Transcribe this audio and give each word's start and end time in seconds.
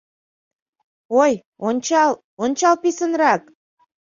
Ой, 1.21 1.33
ончал, 1.67 2.11
ончал 2.43 2.75
писынрак! 2.83 3.41